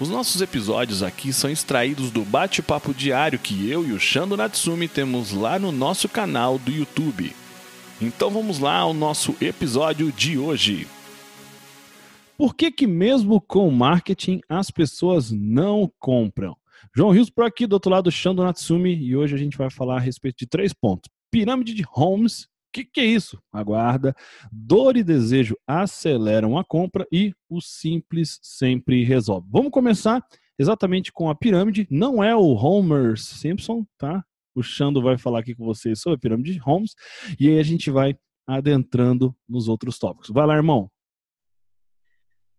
[0.00, 4.86] Os nossos episódios aqui são extraídos do bate-papo diário que eu e o Shando Natsumi
[4.86, 7.32] temos lá no nosso canal do YouTube.
[8.00, 10.86] Então vamos lá ao nosso episódio de hoje.
[12.36, 16.56] Por que que mesmo com marketing as pessoas não compram?
[16.94, 19.96] João Rios por aqui, do outro lado, Shando Natsumi, e hoje a gente vai falar
[19.96, 21.10] a respeito de três pontos.
[21.28, 22.46] Pirâmide de Holmes,
[22.84, 23.40] que, que é isso?
[23.52, 24.14] Aguarda.
[24.52, 29.48] Dor e desejo aceleram a compra e o simples sempre resolve.
[29.50, 30.24] Vamos começar
[30.58, 31.86] exatamente com a pirâmide.
[31.90, 34.24] Não é o Homer Simpson, tá?
[34.54, 36.94] O Xando vai falar aqui com vocês sobre a pirâmide de Holmes.
[37.38, 40.30] E aí a gente vai adentrando nos outros tópicos.
[40.30, 40.90] Vai lá, irmão.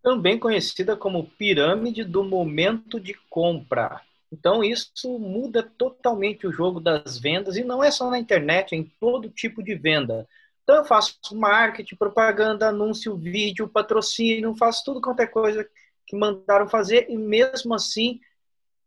[0.02, 4.02] Também conhecida como pirâmide do momento de compra.
[4.32, 8.78] Então, isso muda totalmente o jogo das vendas, e não é só na internet, é
[8.78, 10.28] em todo tipo de venda.
[10.64, 15.68] Então, eu faço marketing, propaganda, anúncio, vídeo, patrocínio, faço tudo quanto é coisa
[16.06, 18.20] que mandaram fazer, e mesmo assim,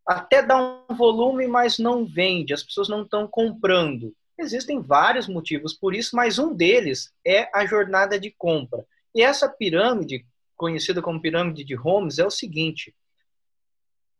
[0.05, 0.57] até dá
[0.89, 4.13] um volume, mas não vende, as pessoas não estão comprando.
[4.37, 8.85] Existem vários motivos por isso, mas um deles é a jornada de compra.
[9.13, 12.95] E essa pirâmide, conhecida como pirâmide de Holmes, é o seguinte: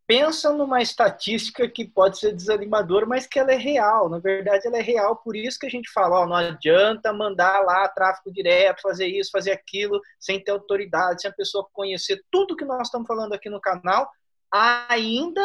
[0.06, 4.10] pensa numa estatística que pode ser desanimadora, mas que ela é real.
[4.10, 7.62] Na verdade, ela é real, por isso que a gente fala, ó, não adianta mandar
[7.64, 12.56] lá tráfego direto, fazer isso, fazer aquilo, sem ter autoridade, sem a pessoa conhecer tudo
[12.56, 14.10] que nós estamos falando aqui no canal,
[14.52, 15.42] ainda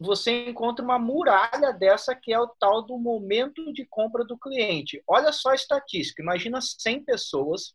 [0.00, 5.02] você encontra uma muralha dessa que é o tal do momento de compra do cliente.
[5.06, 7.74] Olha só a estatística, imagina 100 pessoas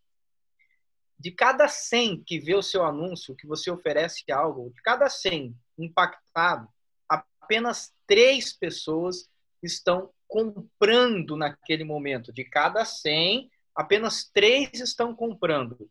[1.18, 5.56] de cada 100 que vê o seu anúncio, que você oferece algo, de cada 100
[5.84, 6.68] impactado,
[7.08, 9.30] apenas três pessoas
[9.62, 12.32] estão comprando naquele momento.
[12.32, 15.90] De cada 100, apenas três estão comprando.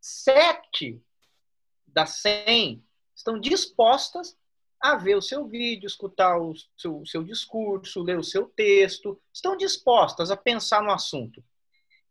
[0.00, 1.02] Sete
[1.86, 4.36] das 100 estão dispostas
[4.80, 9.56] a ver o seu vídeo, escutar o seu, seu discurso, ler o seu texto, estão
[9.56, 11.44] dispostas a pensar no assunto.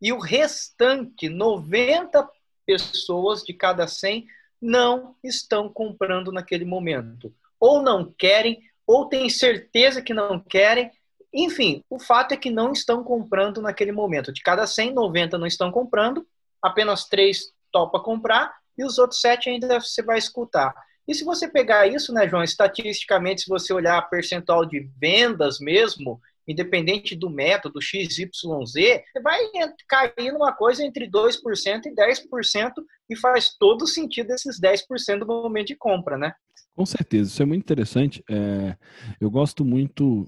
[0.02, 2.30] E o restante, 90
[2.66, 4.28] pessoas de cada 100
[4.62, 7.34] não estão comprando naquele momento.
[7.60, 10.92] Ou não querem, ou têm certeza que não querem.
[11.34, 14.34] Enfim, o fato é que não estão comprando naquele momento.
[14.34, 16.26] De cada 100, 90 não estão comprando,
[16.62, 20.74] apenas 3 topa comprar e os outros 7 ainda você vai escutar.
[21.08, 26.22] E se você pegar isso, né, João, estatisticamente, se você olhar percentual de vendas mesmo,
[26.50, 29.40] independente do método XYZ, você vai
[29.88, 32.74] cair numa coisa entre 2% e 10%
[33.10, 36.34] e faz todo sentido esses 10% do momento de compra, né?
[36.76, 38.24] Com certeza, isso é muito interessante.
[38.30, 38.76] É,
[39.20, 40.26] eu gosto muito,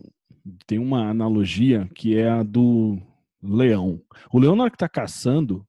[0.68, 3.02] tem uma analogia que é a do
[3.42, 4.02] leão.
[4.32, 5.66] O leão, na hora que está caçando,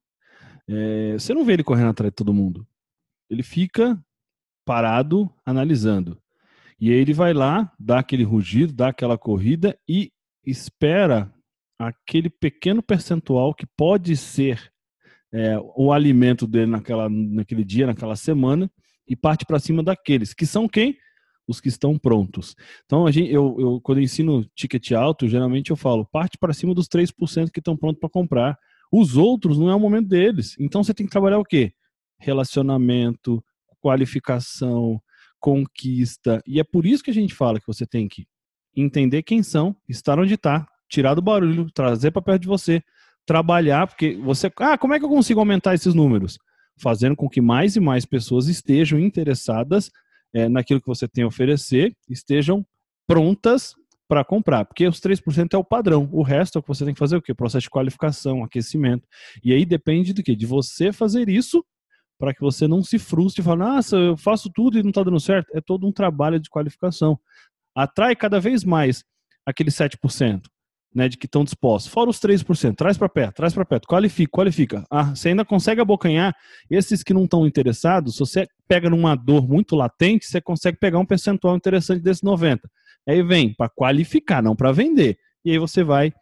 [0.69, 2.67] é, você não vê ele correndo atrás de todo mundo.
[3.31, 3.99] Ele fica
[4.65, 6.21] parado, analisando.
[6.81, 10.13] E aí ele vai lá, dá aquele rugido, dá aquela corrida e
[10.45, 11.33] espera
[11.79, 14.73] aquele pequeno percentual que pode ser
[15.33, 18.71] é, o alimento dele naquela, naquele dia, naquela semana,
[19.09, 20.97] e parte para cima daqueles, que são quem?
[21.47, 22.55] Os que estão prontos.
[22.85, 26.55] Então, a gente, eu, eu, quando eu ensino ticket alto, geralmente eu falo, parte para
[26.55, 28.57] cima dos 3% que estão prontos para comprar.
[28.93, 30.55] Os outros não é o momento deles.
[30.59, 31.73] Então, você tem que trabalhar o quê?
[32.21, 33.43] Relacionamento,
[33.81, 35.03] qualificação,
[35.41, 36.41] conquista.
[36.47, 38.25] E é por isso que a gente fala que você tem que
[38.75, 42.83] entender quem são, estar onde está, tirar do barulho, trazer para perto de você,
[43.25, 44.51] trabalhar, porque você.
[44.59, 46.39] Ah, como é que eu consigo aumentar esses números?
[46.81, 49.91] Fazendo com que mais e mais pessoas estejam interessadas
[50.35, 52.65] é, naquilo que você tem a oferecer, estejam
[53.07, 53.75] prontas
[54.09, 56.93] para comprar, porque os 3% é o padrão, o resto é o que você tem
[56.93, 57.33] que fazer o quê?
[57.33, 59.09] Processo de qualificação, aquecimento.
[59.43, 60.37] E aí depende do quê?
[60.37, 61.65] De você fazer isso
[62.19, 65.03] para que você não se frustre e fale, nossa, eu faço tudo e não está
[65.03, 65.49] dando certo.
[65.55, 67.19] É todo um trabalho de qualificação
[67.75, 69.05] atrai cada vez mais
[69.47, 70.43] aqueles 7%.
[70.95, 71.91] Né, de que estão dispostos.
[71.91, 74.85] Fora os 3%, traz para perto, traz para perto, qualifica, qualifica.
[74.91, 76.37] Ah, você ainda consegue abocanhar
[76.69, 80.99] esses que não estão interessados, se você pega numa dor muito latente, você consegue pegar
[80.99, 82.69] um percentual interessante desses 90.
[83.09, 85.17] Aí vem para qualificar, não para vender.
[85.45, 86.13] E aí você vai,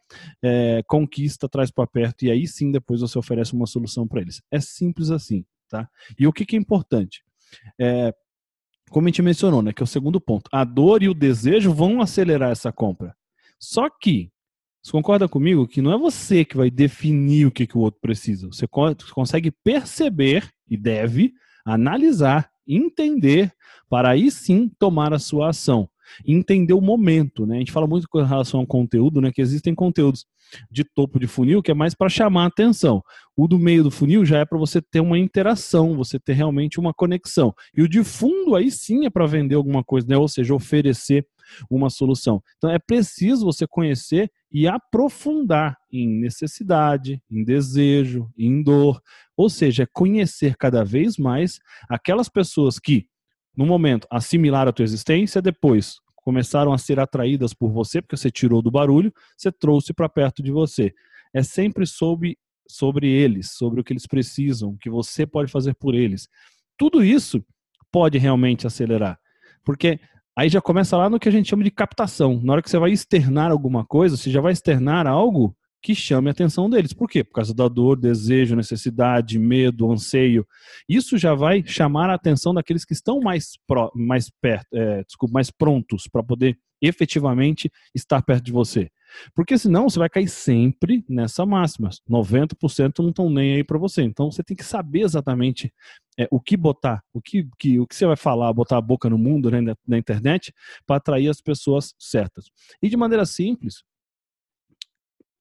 [0.43, 4.41] é, conquista, traz para perto, e aí sim depois você oferece uma solução para eles.
[4.49, 5.87] É simples assim, tá?
[6.17, 7.23] E o que, que é importante?
[7.79, 8.13] É,
[8.91, 10.49] como a gente mencionou, né, que é o segundo ponto.
[10.51, 13.15] A dor e o desejo vão acelerar essa compra.
[13.59, 14.29] Só que
[14.83, 18.01] Você concorda comigo que não é você que vai definir o que, que o outro
[18.01, 18.47] precisa.
[18.47, 21.33] Você consegue perceber e deve
[21.63, 23.53] analisar, entender,
[23.87, 25.87] para aí sim tomar a sua ação.
[26.25, 27.55] Entender o momento, né?
[27.55, 29.31] A gente fala muito com relação ao conteúdo, né?
[29.31, 30.25] Que existem conteúdos
[30.69, 33.01] de topo de funil que é mais para chamar a atenção.
[33.35, 36.79] O do meio do funil já é para você ter uma interação, você ter realmente
[36.79, 37.53] uma conexão.
[37.75, 40.17] E o de fundo aí sim é para vender alguma coisa, né?
[40.17, 41.25] Ou seja, oferecer
[41.69, 42.41] uma solução.
[42.57, 49.01] Então é preciso você conhecer e aprofundar em necessidade, em desejo, em dor,
[49.35, 51.59] ou seja, é conhecer cada vez mais
[51.89, 53.07] aquelas pessoas que
[53.55, 58.29] no momento assimilaram a tua existência, depois começaram a ser atraídas por você, porque você
[58.29, 60.93] tirou do barulho, você trouxe para perto de você.
[61.33, 62.37] É sempre sobre,
[62.67, 66.27] sobre eles, sobre o que eles precisam, o que você pode fazer por eles.
[66.77, 67.43] Tudo isso
[67.91, 69.19] pode realmente acelerar.
[69.63, 69.99] Porque
[70.35, 72.39] Aí já começa lá no que a gente chama de captação.
[72.41, 76.29] Na hora que você vai externar alguma coisa, você já vai externar algo que chame
[76.29, 76.93] a atenção deles.
[76.93, 77.23] Por quê?
[77.23, 80.45] Por causa da dor, desejo, necessidade, medo, anseio.
[80.87, 85.33] Isso já vai chamar a atenção daqueles que estão mais, pro, mais perto, é, desculpa,
[85.33, 88.89] mais prontos para poder efetivamente estar perto de você.
[89.35, 91.89] Porque senão você vai cair sempre nessa máxima.
[92.09, 94.01] 90% não estão nem aí para você.
[94.03, 95.71] Então você tem que saber exatamente
[96.17, 99.09] é, o que botar, o que, que, o que você vai falar, botar a boca
[99.09, 100.53] no mundo, né, na, na internet,
[100.85, 102.45] para atrair as pessoas certas.
[102.81, 103.83] E de maneira simples,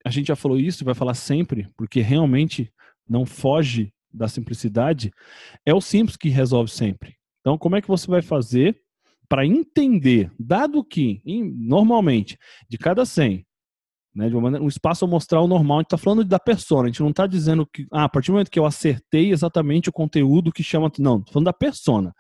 [0.05, 2.73] a gente já falou isso e vai falar sempre, porque realmente
[3.09, 5.13] não foge da simplicidade,
[5.65, 7.17] é o simples que resolve sempre.
[7.41, 8.81] Então, como é que você vai fazer
[9.29, 12.37] para entender, dado que, normalmente,
[12.69, 13.47] de cada 100,
[14.15, 16.87] né, de uma maneira, um espaço amostral normal, a gente está falando da persona, a
[16.87, 19.93] gente não está dizendo que, ah, a partir do momento que eu acertei exatamente o
[19.93, 22.13] conteúdo que chama, não, estou falando da persona.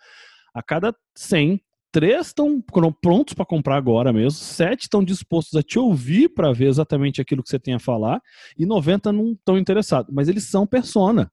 [0.55, 1.61] A cada 100,
[1.92, 2.62] três estão
[3.02, 7.42] prontos para comprar agora mesmo, sete estão dispostos a te ouvir para ver exatamente aquilo
[7.42, 8.20] que você tem a falar,
[8.56, 11.31] e 90 não estão interessados, mas eles são persona.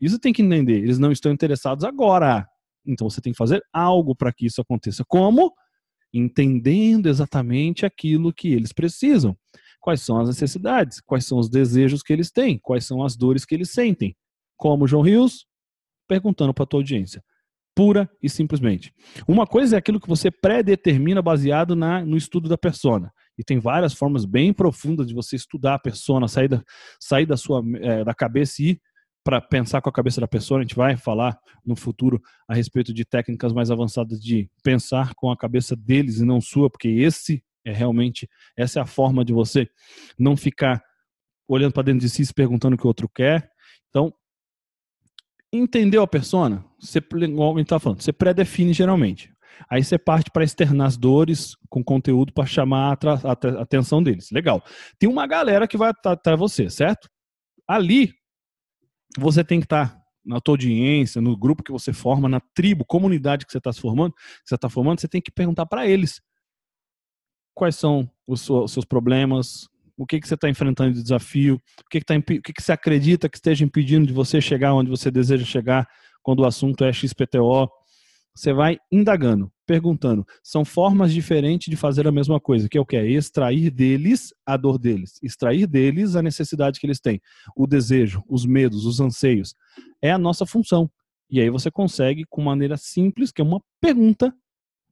[0.00, 2.46] Isso tem que entender, eles não estão interessados agora.
[2.86, 5.04] Então você tem que fazer algo para que isso aconteça.
[5.06, 5.52] Como?
[6.12, 9.36] Entendendo exatamente aquilo que eles precisam.
[9.80, 11.00] Quais são as necessidades?
[11.00, 12.58] Quais são os desejos que eles têm?
[12.58, 14.14] Quais são as dores que eles sentem?
[14.56, 15.46] Como João Rios?
[16.06, 17.22] Perguntando para a tua audiência
[17.76, 18.90] pura e simplesmente.
[19.28, 23.12] Uma coisa é aquilo que você pré-determina baseado na, no estudo da persona.
[23.38, 26.64] E tem várias formas bem profundas de você estudar a persona, sair da,
[26.98, 28.80] sair da sua é, da cabeça e ir
[29.22, 30.60] para pensar com a cabeça da pessoa.
[30.60, 32.18] A gente vai falar no futuro
[32.48, 36.70] a respeito de técnicas mais avançadas de pensar com a cabeça deles e não sua,
[36.70, 38.26] porque esse é realmente
[38.56, 39.68] essa é a forma de você
[40.18, 40.82] não ficar
[41.46, 43.50] olhando para dentro de si, se perguntando o que o outro quer.
[43.90, 44.14] Então,
[45.56, 46.64] Entendeu a persona?
[46.78, 49.32] Você, igual a gente tá falando, você pré-define geralmente.
[49.70, 54.30] Aí você parte para externar as dores com conteúdo para chamar a, a, atenção deles.
[54.30, 54.62] Legal.
[54.98, 57.08] Tem uma galera que vai até você, certo?
[57.66, 58.12] Ali,
[59.18, 62.84] você tem que estar tá na tua audiência, no grupo que você forma, na tribo,
[62.84, 64.14] comunidade que você está formando,
[64.44, 66.20] você está formando, você tem que perguntar para eles
[67.54, 72.00] quais são os seus problemas, o que, que você está enfrentando de desafio, o, que,
[72.00, 75.10] que, tá, o que, que você acredita que esteja impedindo de você chegar onde você
[75.10, 75.88] deseja chegar
[76.22, 77.68] quando o assunto é XPTO.
[78.34, 80.26] Você vai indagando, perguntando.
[80.42, 82.96] São formas diferentes de fazer a mesma coisa, que é o que?
[82.96, 87.18] É extrair deles a dor deles, extrair deles a necessidade que eles têm,
[87.56, 89.54] o desejo, os medos, os anseios.
[90.02, 90.90] É a nossa função.
[91.30, 94.34] E aí você consegue, com maneira simples, que é uma pergunta,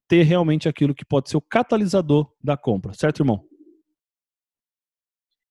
[0.08, 2.94] ter realmente aquilo que pode ser o catalisador da compra.
[2.94, 3.44] Certo, irmão?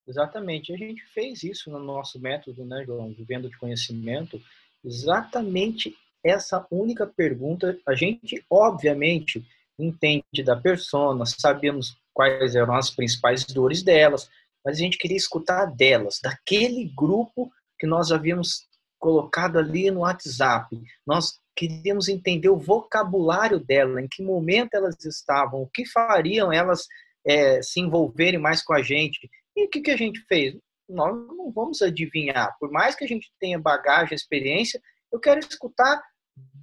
[0.08, 0.74] Exatamente.
[0.74, 3.14] A gente fez isso no nosso método, né, João?
[3.14, 4.42] Vivendo de conhecimento.
[4.84, 7.78] Exatamente essa única pergunta.
[7.86, 9.46] A gente, obviamente,
[9.78, 14.30] entende da persona, sabemos quais eram as principais dores delas,
[14.64, 18.68] mas a gente queria escutar delas, daquele grupo que nós havíamos
[18.98, 20.82] colocado ali no WhatsApp.
[21.06, 26.88] Nós queríamos entender o vocabulário dela, em que momento elas estavam, o que fariam elas
[27.26, 29.30] é, se envolverem mais com a gente.
[29.56, 30.56] E o que, que a gente fez?
[30.90, 32.56] Nós não vamos adivinhar.
[32.60, 34.82] Por mais que a gente tenha bagagem, experiência,
[35.12, 36.02] eu quero escutar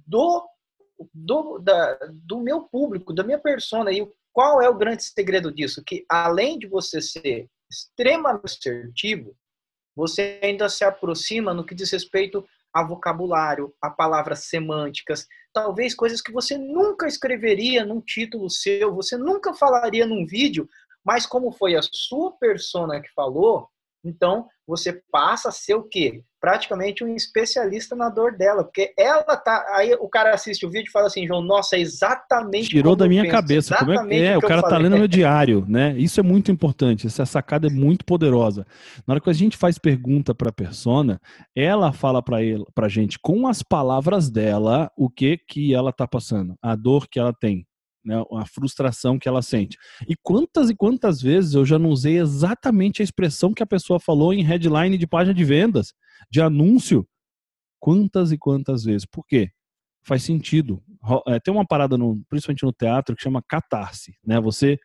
[0.05, 0.45] do,
[1.13, 3.91] do, da, do meu público, da minha persona.
[3.91, 5.83] E qual é o grande segredo disso?
[5.85, 9.35] Que além de você ser extremamente assertivo,
[9.95, 16.21] você ainda se aproxima no que diz respeito a vocabulário, a palavras semânticas, talvez coisas
[16.21, 20.69] que você nunca escreveria num título seu, você nunca falaria num vídeo,
[21.05, 23.67] mas como foi a sua persona que falou,
[24.03, 26.23] então você passa a ser o quê?
[26.41, 29.63] praticamente um especialista na dor dela, porque ela tá.
[29.75, 32.69] Aí o cara assiste o vídeo e fala assim, João, nossa, é exatamente.
[32.69, 33.77] Tirou da minha penso, cabeça.
[33.77, 34.35] Como é é?
[34.35, 35.95] O, o cara tá lendo meu diário, né?
[35.95, 37.05] Isso é muito importante.
[37.05, 38.65] Essa sacada é muito poderosa.
[39.07, 41.21] Na hora que a gente faz pergunta para a persona,
[41.55, 46.07] ela fala para ele, para gente com as palavras dela o que que ela tá
[46.07, 47.67] passando, a dor que ela tem
[48.03, 49.77] né, a frustração que ela sente.
[50.07, 53.99] E quantas e quantas vezes eu já não usei exatamente a expressão que a pessoa
[53.99, 55.93] falou em headline de página de vendas,
[56.29, 57.07] de anúncio?
[57.79, 59.05] Quantas e quantas vezes?
[59.05, 59.49] Por quê?
[60.03, 60.81] Faz sentido.
[61.27, 64.15] É, tem uma parada, no, principalmente no teatro, que chama catarse.
[64.25, 64.39] Né?
[64.39, 64.79] Você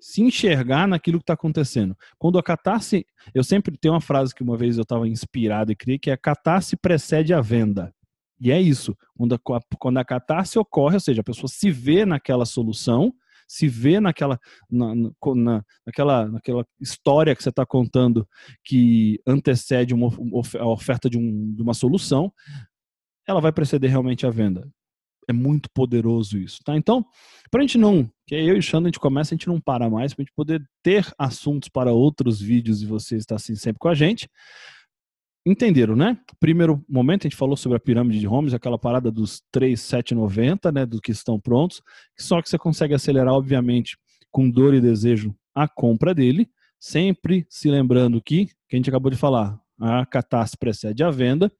[0.00, 1.96] se enxergar naquilo que está acontecendo.
[2.18, 3.06] Quando a catarse.
[3.34, 6.16] Eu sempre tenho uma frase que uma vez eu estava inspirado e criei, que é:
[6.16, 7.94] catarse precede a venda.
[8.40, 8.96] E é isso.
[9.14, 9.38] Quando a,
[9.78, 13.12] quando a catarse ocorre, ou seja, a pessoa se vê naquela solução,
[13.46, 14.38] se vê naquela,
[14.70, 18.26] na, na, naquela, naquela história que você está contando
[18.64, 20.08] que antecede uma,
[20.58, 22.32] a oferta de, um, de uma solução,
[23.26, 24.68] ela vai preceder realmente a venda.
[25.28, 26.76] É muito poderoso isso, tá?
[26.76, 27.04] Então,
[27.50, 29.60] para a gente não, que eu e o Xandro a gente começa, a gente não
[29.60, 33.54] para mais, para a gente poder ter assuntos para outros vídeos e você estar assim
[33.54, 34.28] sempre com a gente
[35.44, 36.18] entenderam, né?
[36.38, 40.86] Primeiro momento, a gente falou sobre a pirâmide de Holmes, aquela parada dos 3,790, né?
[40.86, 41.82] Dos que estão prontos.
[42.18, 43.96] Só que você consegue acelerar, obviamente,
[44.30, 46.48] com dor e desejo, a compra dele.
[46.78, 51.50] Sempre se lembrando que, que a gente acabou de falar, a catástrofe precede a venda.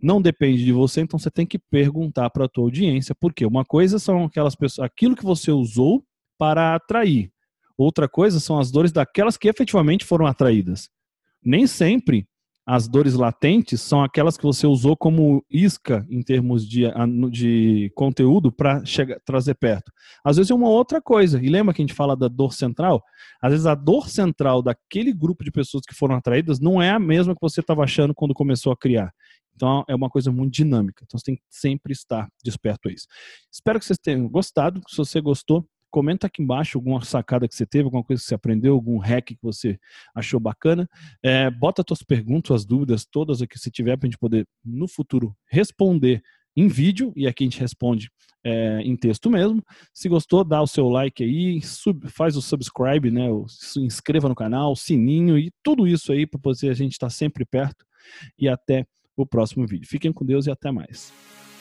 [0.00, 3.64] Não depende de você, então você tem que perguntar para a tua audiência, porque uma
[3.64, 6.04] coisa são aquelas pessoas, aquilo que você usou
[6.36, 7.32] para atrair.
[7.78, 10.90] Outra coisa são as dores daquelas que efetivamente foram atraídas.
[11.44, 12.26] Nem sempre
[12.64, 16.84] as dores latentes são aquelas que você usou como isca em termos de,
[17.30, 18.82] de conteúdo para
[19.24, 19.90] trazer perto.
[20.24, 21.42] Às vezes é uma outra coisa.
[21.42, 23.02] E lembra que a gente fala da dor central?
[23.42, 27.00] Às vezes a dor central daquele grupo de pessoas que foram atraídas não é a
[27.00, 29.12] mesma que você estava achando quando começou a criar.
[29.54, 31.02] Então é uma coisa muito dinâmica.
[31.04, 33.06] Então você tem que sempre estar desperto a isso.
[33.50, 34.80] Espero que vocês tenham gostado.
[34.88, 38.34] Se você gostou, Comenta aqui embaixo alguma sacada que você teve, alguma coisa que você
[38.34, 39.78] aprendeu, algum hack que você
[40.14, 40.88] achou bacana.
[41.22, 44.88] É, bota suas perguntas, suas dúvidas, todas aqui se tiver, para a gente poder, no
[44.88, 46.22] futuro, responder
[46.56, 48.10] em vídeo, e aqui a gente responde
[48.42, 49.62] é, em texto mesmo.
[49.92, 53.30] Se gostou, dá o seu like aí, sub, faz o subscribe, né?
[53.30, 57.06] O, se inscreva no canal, sininho e tudo isso aí para poder a gente estar
[57.06, 57.84] tá sempre perto.
[58.38, 59.86] E até o próximo vídeo.
[59.88, 61.12] Fiquem com Deus e até mais.